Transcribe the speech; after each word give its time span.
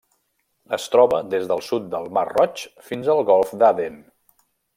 Es 0.77 0.87
troba 0.95 1.19
des 1.33 1.45
del 1.51 1.61
sud 1.65 1.85
del 1.91 2.09
Mar 2.19 2.25
Roig 2.31 2.65
fins 2.89 3.13
al 3.17 3.23
Golf 3.29 3.53
d'Aden. 3.63 4.03